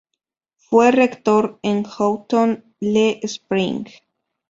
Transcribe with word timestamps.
Fue 0.55 0.89
rector 0.89 1.59
en 1.61 1.83
Houghton-le-Spring. 1.85 3.85